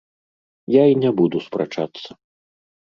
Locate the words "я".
0.81-0.87